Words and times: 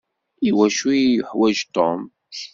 I 0.47 0.49
wacu 0.57 0.85
iyi-yuḥwaǧ 0.95 1.57
Tom? 1.75 1.99